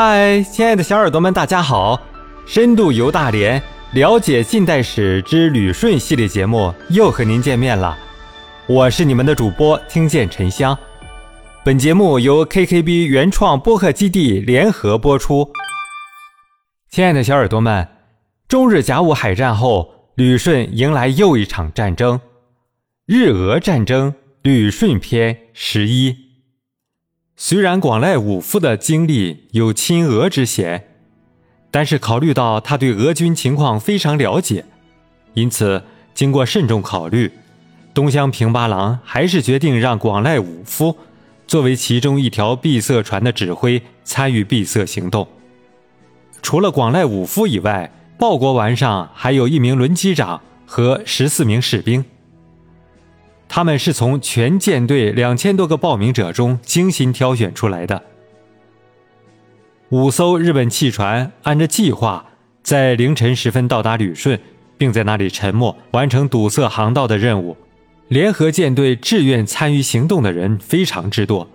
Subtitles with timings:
[0.00, 2.00] 嗨，亲爱的小耳朵们，大家好！
[2.46, 3.60] 深度游大连，
[3.94, 7.98] 了解近代史之旅顺系列节目又和您见面了。
[8.68, 10.78] 我是你们的主播听见沉香。
[11.64, 15.50] 本节目由 KKB 原创播客基地联合播出。
[16.88, 17.88] 亲爱的小耳朵们，
[18.46, 22.20] 中日甲午海战后，旅顺迎来又一场战争——
[23.04, 26.27] 日俄战争旅顺篇十一。
[27.40, 30.88] 虽然广濑武夫的经历有亲俄之嫌，
[31.70, 34.64] 但是考虑到他对俄军情况非常了解，
[35.34, 35.80] 因此
[36.12, 37.30] 经过慎重考虑，
[37.94, 40.96] 东乡平八郎还是决定让广濑武夫
[41.46, 45.28] 作为其中一条闭塞船的指挥参与闭塞行动。
[46.42, 52.04] 除了广濑武夫以外，报国丸上还有一名轮机长和十四名士兵。
[53.48, 58.02] 他们是从全舰队两千多个报名者中精心挑选出来的。
[59.88, 62.26] 五艘日本汽船按照计划
[62.62, 64.38] 在凌晨时分到达旅顺，
[64.76, 67.56] 并在那里沉没，完成堵塞航道的任务。
[68.08, 71.48] 联合舰队志愿参与行动的人非常之多，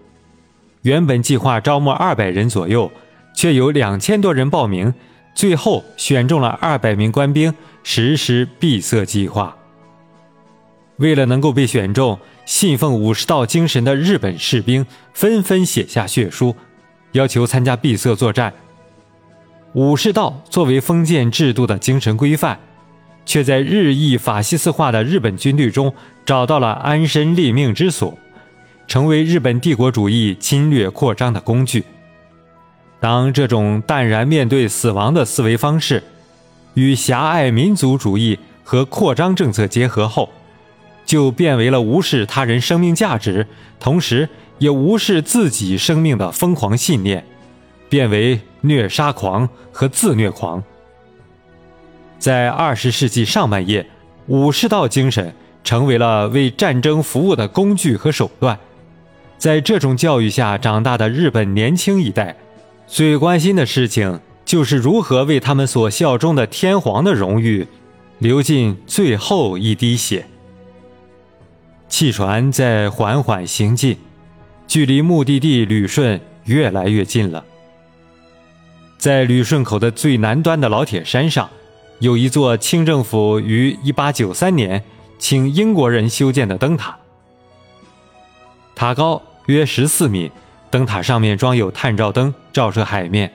[0.81, 2.91] 原本计划招募二百人左右，
[3.35, 4.93] 却有两千多人报名，
[5.35, 9.55] 最后选中了二百名官兵实施闭塞计划。
[10.97, 16.55] 为了能够被选中，信奉武士道精神的日本士兵纷纷写下血书，
[17.13, 18.53] 要求参加闭塞作战。
[19.73, 22.59] 武士道作为封建制度的精神规范，
[23.25, 25.91] 却在日益法西斯化的日本军队中
[26.25, 28.15] 找到了安身立命之所，
[28.87, 31.83] 成为日本帝国主义侵略扩张的工具。
[32.99, 36.03] 当这种淡然面对死亡的思维方式，
[36.75, 40.29] 与狭隘民族主义和扩张政策结合后，
[41.13, 43.45] 就变为了无视他人生命价值，
[43.79, 47.23] 同时也无视自己生命的疯狂信念，
[47.87, 50.63] 变为虐杀狂和自虐狂。
[52.17, 53.85] 在二十世纪上半叶，
[54.25, 55.31] 武士道精神
[55.63, 58.57] 成为了为战争服务的工具和手段。
[59.37, 62.35] 在这种教育下长大的日本年轻一代，
[62.87, 67.67] 最关心的事情就是如何为他们所效忠的天皇的荣誉
[68.17, 70.25] 流尽最后一滴血。
[71.93, 73.95] 汽船在缓缓行进，
[74.67, 77.45] 距离目的地旅顺越来越近了。
[78.97, 81.47] 在旅顺口的最南端的老铁山上，
[81.99, 84.83] 有一座清政府于1893年
[85.19, 86.97] 请英国人修建的灯塔，
[88.73, 90.31] 塔高约14米，
[90.71, 93.31] 灯塔上面装有探照灯，照射海面。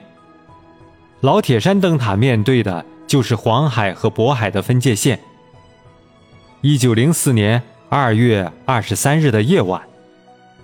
[1.21, 5.17] 老铁山灯塔面对的就是黄海和渤海的分界线。
[6.63, 7.63] 1904年。
[7.91, 9.81] 二月二十三日的夜晚，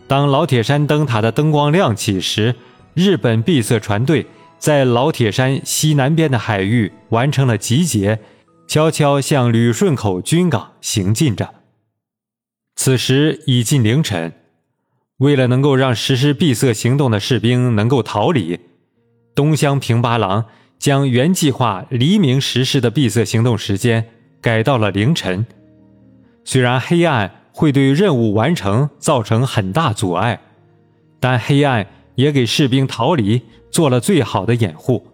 [0.08, 2.54] 当老铁山灯塔的灯光亮起时，
[2.94, 4.28] 日本闭塞船队
[4.60, 8.20] 在老铁山西南边的海域完成了集结，
[8.68, 11.56] 悄悄向旅顺口军港行进着。
[12.76, 14.32] 此时已近凌晨，
[15.18, 18.60] 为了能够让实施闭塞行动的士兵能够逃离，
[19.34, 20.46] 东乡平八郎
[20.78, 24.06] 将原计划黎明实施的闭塞行动时间
[24.40, 25.44] 改到了凌晨。
[26.46, 30.40] 虽然黑暗会对任务完成造成很大阻碍，
[31.20, 35.08] 但黑暗也给士兵逃离做了最好的掩护。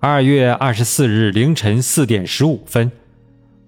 [0.00, 2.90] 二月二十四日凌晨四点十五分，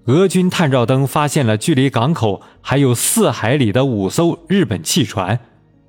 [0.07, 5.39] 俄军探照灯发现了距离港口还有四海里的五艘日本汽船。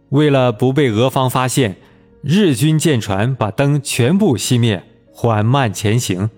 [0.09, 1.77] 为了不被俄方发现，
[2.21, 4.83] 日军舰船把灯全部熄灭，
[5.13, 6.29] 缓慢前行。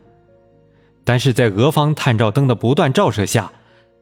[1.03, 3.51] 但是在俄方探照灯的不断照射下，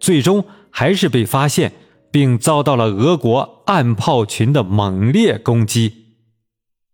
[0.01, 1.72] 最终还是被发现，
[2.12, 6.17] 并遭到了俄国暗炮群的猛烈攻击。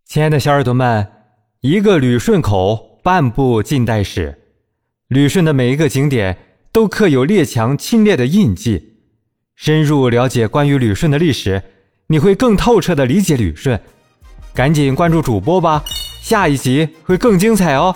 [0.05, 1.07] 亲爱的小耳朵们，
[1.61, 4.37] 一个旅顺口，半部近代史。
[5.07, 6.37] 旅顺的每一个景点
[6.71, 8.97] 都刻有列强侵略的印记。
[9.55, 11.63] 深入了解关于旅顺的历史，
[12.07, 13.79] 你会更透彻的理解旅顺。
[14.53, 15.83] 赶紧关注主播吧，
[16.21, 17.95] 下一集会更精彩哦。